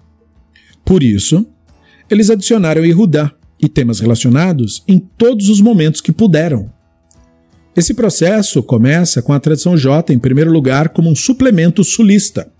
[0.84, 1.46] Por isso,
[2.10, 6.70] eles adicionaram Yehudá e temas relacionados em todos os momentos que puderam.
[7.76, 12.52] Esse processo começa com a tradição J, em primeiro lugar, como um suplemento sulista.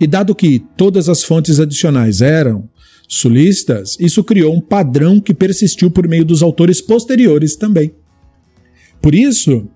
[0.00, 2.68] E dado que todas as fontes adicionais eram
[3.06, 7.92] sulistas, isso criou um padrão que persistiu por meio dos autores posteriores também.
[9.02, 9.68] Por isso,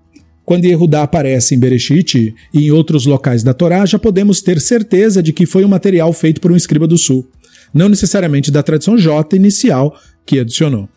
[0.45, 5.21] quando Yehudá aparece em Bereshit e em outros locais da Torá, já podemos ter certeza
[5.21, 7.27] de que foi um material feito por um escriba do sul,
[7.73, 10.87] não necessariamente da tradição J inicial que adicionou.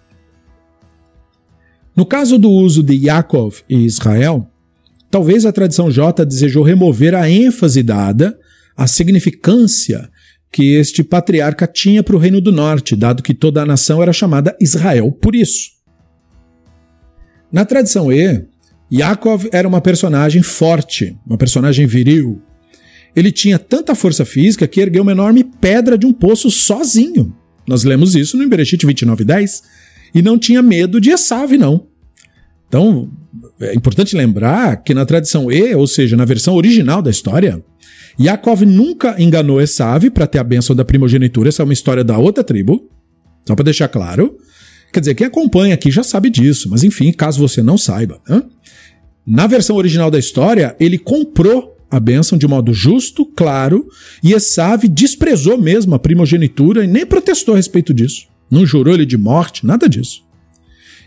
[1.96, 4.48] No caso do uso de Yaakov e Israel,
[5.10, 8.38] talvez a tradição J desejou remover a ênfase dada,
[8.78, 10.08] a significância
[10.52, 14.12] que este patriarca tinha para o Reino do Norte, dado que toda a nação era
[14.12, 15.70] chamada Israel por isso.
[17.52, 18.46] Na tradição E,
[18.90, 22.40] Yaakov era uma personagem forte, uma personagem viril.
[23.16, 27.34] Ele tinha tanta força física que ergueu uma enorme pedra de um poço sozinho.
[27.66, 29.62] Nós lemos isso no Bereshit 29:10
[30.14, 31.87] e não tinha medo de Esav, não.
[32.68, 33.10] Então,
[33.60, 37.62] é importante lembrar que na tradição E, ou seja, na versão original da história,
[38.20, 42.18] Yaakov nunca enganou Esav para ter a bênção da primogenitura, essa é uma história da
[42.18, 42.88] outra tribo,
[43.46, 44.36] só para deixar claro.
[44.92, 48.20] Quer dizer, quem acompanha aqui já sabe disso, mas enfim, caso você não saiba.
[48.28, 48.42] Né?
[49.26, 53.86] Na versão original da história, ele comprou a bênção de modo justo, claro,
[54.22, 58.26] e Esav desprezou mesmo a primogenitura e nem protestou a respeito disso.
[58.50, 60.22] Não jurou ele de morte, nada disso.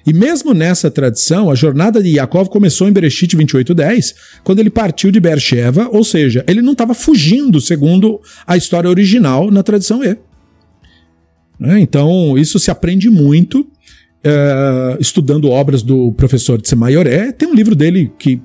[0.06, 5.12] E mesmo nessa tradição, a jornada de Yaakov começou em Bereshit 28:10, quando ele partiu
[5.12, 10.18] de Beersheba, ou seja, ele não estava fugindo segundo a história original na tradição E.
[11.60, 11.80] Né?
[11.80, 13.68] Então, isso se aprende muito
[14.24, 17.32] é, estudando obras do professor Tsemayoré.
[17.32, 18.42] Tem um livro dele que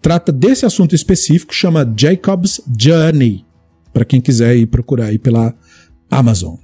[0.00, 3.44] trata desse assunto específico, chama Jacob's Journey,
[3.92, 5.54] para quem quiser ir procurar aí pela
[6.10, 6.56] Amazon.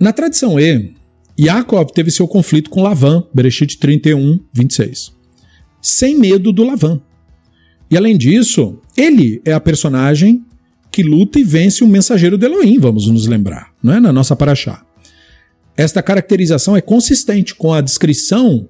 [0.00, 0.94] Na tradição E,
[1.38, 5.12] Yaakov teve seu conflito com Lavan, Bereshit 31, 26.
[5.80, 7.00] Sem medo do Lavan.
[7.88, 10.44] E além disso, ele é a personagem
[10.90, 14.00] que luta e vence o mensageiro de Elohim, vamos nos lembrar, não é?
[14.00, 14.84] Na nossa paraxá.
[15.76, 18.68] Esta caracterização é consistente com a descrição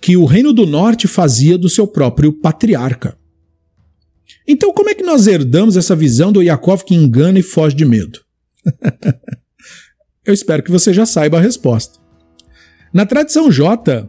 [0.00, 3.14] que o Reino do Norte fazia do seu próprio patriarca.
[4.48, 7.84] Então, como é que nós herdamos essa visão do Yaakov que engana e foge de
[7.84, 8.20] medo?
[10.24, 11.98] Eu espero que você já saiba a resposta.
[12.92, 14.08] Na tradição J,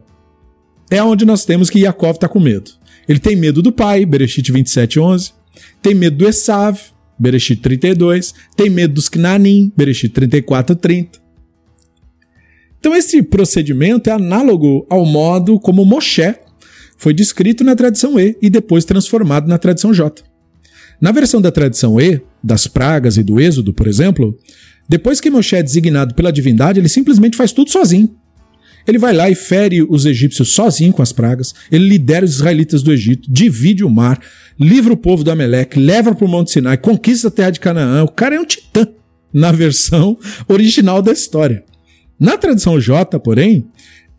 [0.90, 2.70] é onde nós temos que Yaakov está com medo.
[3.08, 5.32] Ele tem medo do pai, Bereshit 27, 11.
[5.80, 6.78] Tem medo do Esav,
[7.18, 8.34] Bereshit 32.
[8.54, 11.18] Tem medo dos Knanim, Bereshit 34, 30.
[12.78, 16.34] Então, esse procedimento é análogo ao modo como Moshe
[16.98, 20.22] foi descrito na tradição E e depois transformado na tradição J.
[21.00, 24.38] Na versão da tradição E, das pragas e do êxodo, por exemplo,
[24.88, 28.14] depois que Moshe é designado pela divindade, ele simplesmente faz tudo sozinho.
[28.86, 32.82] Ele vai lá e fere os egípcios sozinho com as pragas, ele lidera os israelitas
[32.82, 34.20] do Egito, divide o mar,
[34.58, 38.02] livra o povo do Ameleque, leva para o Monte Sinai, conquista a terra de Canaã.
[38.02, 38.86] O cara é um titã
[39.32, 40.18] na versão
[40.48, 41.64] original da história.
[42.18, 43.66] Na tradição J, porém,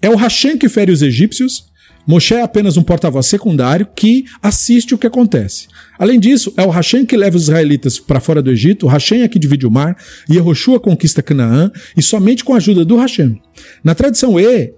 [0.01, 1.65] é o Hashem que fere os egípcios,
[2.05, 5.67] Moshe é apenas um porta-voz secundário que assiste o que acontece.
[5.97, 9.21] Além disso, é o Hashem que leva os israelitas para fora do Egito, o Hashem
[9.21, 9.95] é que divide o mar,
[10.29, 13.41] e Yehoshua conquista Canaã, e somente com a ajuda do Hashem.
[13.83, 14.73] Na tradição E,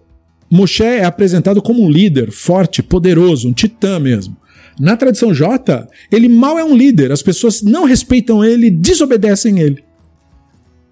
[0.50, 4.38] Moshe é apresentado como um líder forte, poderoso, um titã mesmo.
[4.80, 9.84] Na tradição J, ele mal é um líder, as pessoas não respeitam ele, desobedecem ele.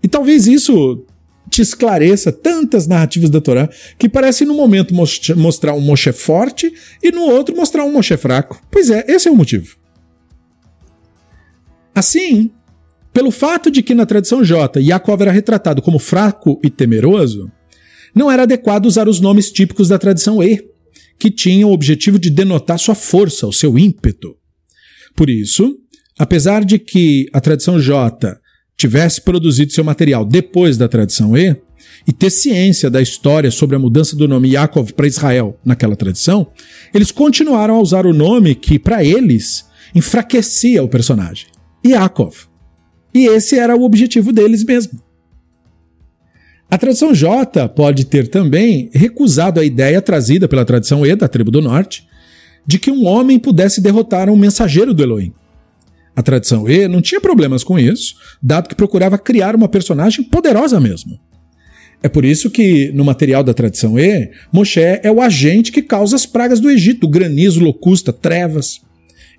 [0.01, 1.05] E talvez isso
[1.49, 4.93] te esclareça tantas narrativas da Torá que parece no momento
[5.35, 8.61] mostrar um Moshe forte e no outro mostrar um Moshe fraco.
[8.71, 9.77] Pois é, esse é o motivo.
[11.93, 12.51] Assim,
[13.13, 17.51] pelo fato de que na tradição J Yaakov era retratado como fraco e temeroso,
[18.15, 20.63] não era adequado usar os nomes típicos da tradição E,
[21.19, 24.35] que tinham o objetivo de denotar sua força, o seu ímpeto.
[25.15, 25.77] Por isso,
[26.17, 28.39] apesar de que a tradição J
[28.77, 31.55] tivesse produzido seu material depois da tradição E,
[32.07, 36.47] e ter ciência da história sobre a mudança do nome Yaakov para Israel naquela tradição,
[36.93, 39.65] eles continuaram a usar o nome que, para eles,
[39.95, 41.47] enfraquecia o personagem,
[41.85, 42.47] Yaakov.
[43.13, 44.99] E esse era o objetivo deles mesmo.
[46.69, 51.51] A tradição J pode ter também recusado a ideia trazida pela tradição E da tribo
[51.51, 52.07] do norte
[52.65, 55.33] de que um homem pudesse derrotar um mensageiro do Elohim.
[56.15, 60.79] A tradição E não tinha problemas com isso, dado que procurava criar uma personagem poderosa
[60.79, 61.19] mesmo.
[62.03, 66.17] É por isso que, no material da tradição E, Moshe é o agente que causa
[66.17, 68.81] as pragas do Egito, granizo, locusta, trevas.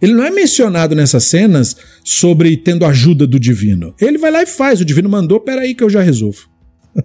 [0.00, 3.94] Ele não é mencionado nessas cenas sobre tendo ajuda do divino.
[4.00, 6.48] Ele vai lá e faz, o divino mandou, peraí que eu já resolvo.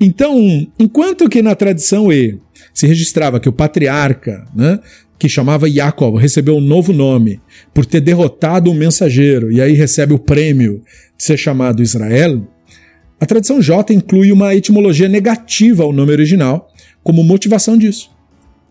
[0.00, 0.36] então,
[0.78, 2.38] enquanto que na tradição E
[2.74, 4.80] se registrava que o patriarca, né,
[5.22, 7.40] que chamava Jacob, recebeu um novo nome
[7.72, 10.82] por ter derrotado um mensageiro e aí recebe o prêmio
[11.16, 12.44] de ser chamado Israel,
[13.20, 16.68] a tradição J inclui uma etimologia negativa ao nome original
[17.04, 18.10] como motivação disso.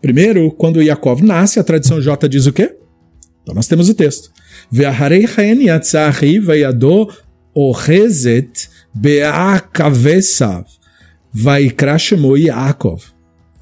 [0.02, 2.76] Primeiro, quando Yaakov nasce, a tradição J diz o quê?
[3.42, 4.30] Então nós temos o texto.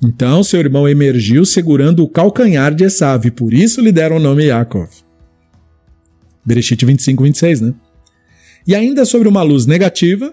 [0.02, 4.20] Então seu irmão emergiu segurando o calcanhar de Esav, e por isso lhe deram o
[4.20, 4.88] nome Yaakov.
[6.44, 7.74] Bereshit 25, 26, né?
[8.66, 10.32] E ainda sobre uma luz negativa,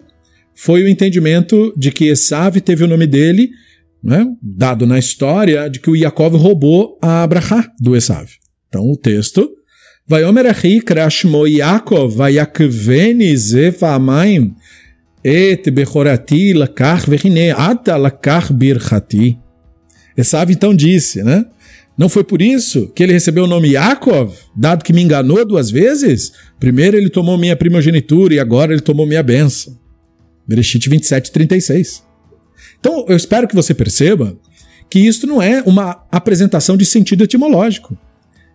[0.55, 3.49] foi o entendimento de que Esav teve o nome dele,
[4.01, 8.29] né, dado na história, de que o Yaakov roubou a Abraha do Esav.
[8.69, 9.57] Então o texto
[10.09, 14.55] Vayomer achi krashmo Yaakov vayakveni zefamayim
[15.21, 19.37] et bechorati lakach vechine ata lakach birchati.
[20.17, 21.45] Esav então disse, né?
[21.97, 25.71] Não foi por isso que ele recebeu o nome Yaakov, dado que me enganou duas
[25.71, 26.31] vezes?
[26.59, 29.77] Primeiro ele tomou minha primogenitura e agora ele tomou minha bênção.
[30.47, 32.03] Bereshit 27, 36.
[32.79, 34.37] Então, eu espero que você perceba
[34.89, 37.97] que isto não é uma apresentação de sentido etimológico.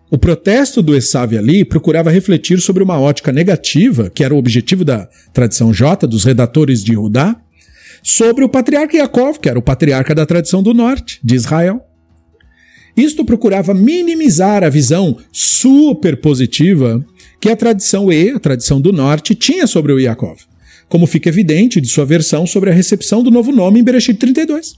[0.09, 4.85] O protesto do Esav ali procurava refletir sobre uma ótica negativa, que era o objetivo
[4.85, 7.35] da tradição J, dos redatores de Judá,
[8.03, 11.81] sobre o patriarca Yaakov, que era o patriarca da tradição do norte, de Israel.
[12.95, 17.03] Isto procurava minimizar a visão superpositiva
[17.41, 20.53] que a tradição E, a tradição do norte, tinha sobre o Yaakov
[20.93, 24.75] como fica evidente de sua versão sobre a recepção do novo nome em Bereshit 32.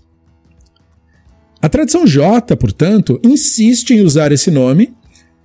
[1.61, 4.93] A tradição J, portanto, insiste em usar esse nome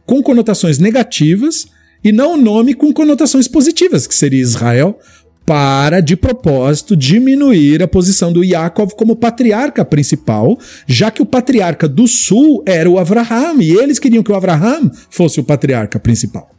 [0.06, 1.66] com conotações negativas
[2.04, 4.96] e não o nome com conotações positivas, que seria Israel,
[5.44, 11.88] para, de propósito, diminuir a posição do Yaakov como patriarca principal, já que o patriarca
[11.88, 16.50] do sul era o Avraham, e eles queriam que o Avraham fosse o patriarca principal.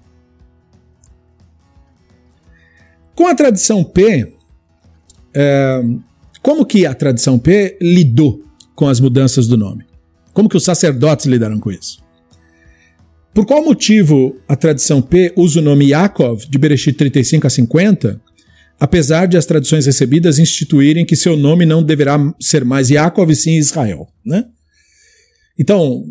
[3.15, 4.33] Com a tradição P,
[5.33, 5.83] é,
[6.41, 8.43] como que a tradição P lidou
[8.75, 9.85] com as mudanças do nome?
[10.33, 12.01] Como que os sacerdotes lidaram com isso?
[13.33, 18.21] Por qual motivo a tradição P usa o nome Yaakov de Bereshit 35 a 50,
[18.81, 23.35] apesar de as tradições recebidas instituírem que seu nome não deverá ser mais Yaakov e
[23.35, 24.07] sim Israel?
[24.25, 24.43] Né?
[25.57, 26.03] Então,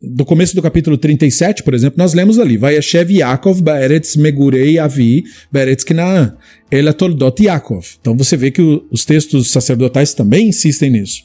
[0.00, 5.24] do começo do capítulo 37, por exemplo, nós lemos ali, Vayashev Yaakov Baeretz Megurei Avi
[5.52, 6.34] Baeretz Knaan,
[6.70, 7.86] Ela Toldot Yaakov.
[8.00, 11.22] Então você vê que o, os textos sacerdotais também insistem nisso.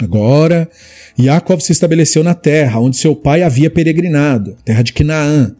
[0.00, 0.66] Agora,
[1.20, 5.54] Yaakov se estabeleceu na terra onde seu pai havia peregrinado, terra de Canaã.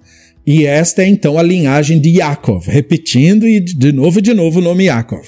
[0.47, 4.59] E esta é então a linhagem de Yaakov, repetindo e de novo e de novo
[4.59, 5.27] o nome Yaakov.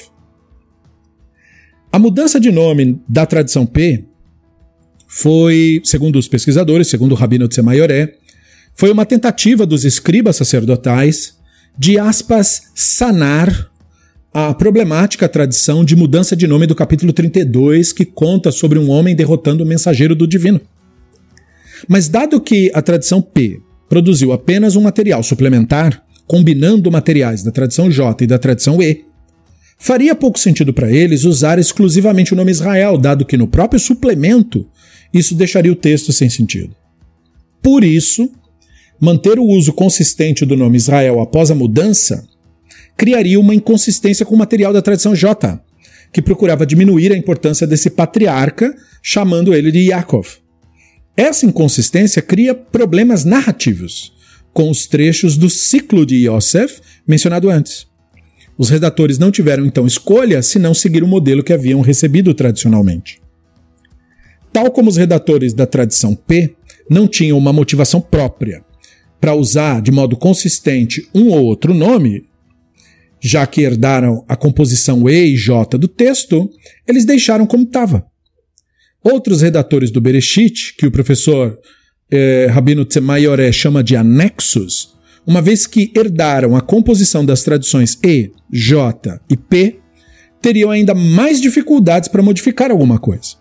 [1.91, 4.05] A mudança de nome da tradição P
[5.09, 8.17] foi, segundo os pesquisadores, segundo o Rabino Tzemaioré,
[8.75, 11.39] foi uma tentativa dos escribas sacerdotais
[11.79, 13.71] de, aspas, sanar
[14.35, 19.17] a problemática tradição de mudança de nome do capítulo 32, que conta sobre um homem
[19.17, 20.61] derrotando o mensageiro do divino.
[21.89, 27.91] Mas, dado que a tradição P produziu apenas um material suplementar, combinando materiais da tradição
[27.91, 29.05] J e da tradição E,
[29.79, 34.67] faria pouco sentido para eles usar exclusivamente o nome Israel, dado que no próprio suplemento
[35.13, 36.75] isso deixaria o texto sem sentido.
[37.63, 38.31] Por isso,
[39.01, 42.27] manter o uso consistente do nome Israel após a mudança
[42.97, 45.61] criaria uma inconsistência com o material da tradição J,
[46.13, 50.46] que procurava diminuir a importância desse patriarca, chamando ele de Yaakov.
[51.17, 54.13] Essa inconsistência cria problemas narrativos
[54.53, 57.87] com os trechos do ciclo de Yosef mencionado antes.
[58.59, 63.21] Os redatores não tiveram então escolha se não seguir o modelo que haviam recebido tradicionalmente.
[64.53, 66.55] Tal como os redatores da tradição P
[66.89, 68.65] não tinham uma motivação própria
[69.21, 72.25] para usar de modo consistente um ou outro nome,
[73.21, 76.51] já que herdaram a composição E e J do texto,
[76.87, 78.07] eles deixaram como estava.
[79.09, 81.57] Outros redatores do Bereshit, que o professor
[82.11, 88.33] eh, Rabino Tzemaioré chama de anexos, uma vez que herdaram a composição das tradições E,
[88.53, 89.77] J e P,
[90.43, 93.37] teriam ainda mais dificuldades para modificar alguma coisa.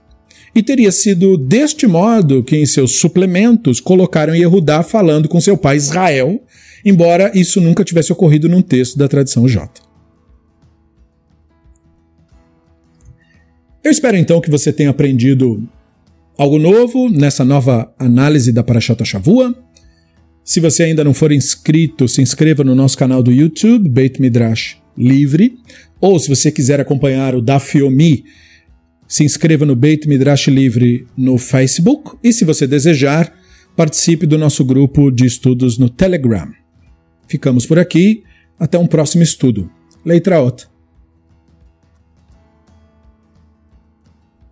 [0.53, 5.77] E teria sido deste modo que em seus suplementos colocaram Yehudá falando com seu pai
[5.77, 6.43] Israel,
[6.85, 9.84] embora isso nunca tivesse ocorrido num texto da tradição J.
[13.85, 15.61] Eu espero então que você tenha aprendido
[16.35, 19.55] algo novo nessa nova análise da Parashat Shavua.
[20.43, 24.77] Se você ainda não for inscrito, se inscreva no nosso canal do YouTube, Beit Midrash
[24.97, 25.59] Livre.
[26.01, 28.25] Ou se você quiser acompanhar o Dafiomi,
[29.07, 32.17] se inscreva no Beit Midrash Livre no Facebook.
[32.23, 33.31] E se você desejar,
[33.75, 36.51] participe do nosso grupo de estudos no Telegram.
[37.27, 38.23] Ficamos por aqui.
[38.59, 39.69] Até um próximo estudo.
[40.03, 40.74] Leitraot.